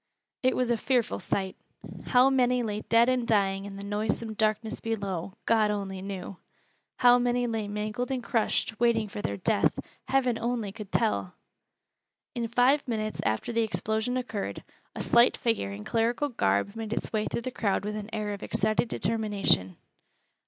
[0.41, 1.55] It was a fearful sight.
[2.07, 6.37] How many lay dead and dying in the noisome darkness below, God only knew!
[6.97, 11.35] How many lay mangled and crushed, waiting for their death, Heaven only could tell!
[12.33, 14.63] In five minutes after the explosion occurred,
[14.95, 18.33] a slight figure in clerical garb made its way through the crowd with an air
[18.33, 19.77] of excited determination.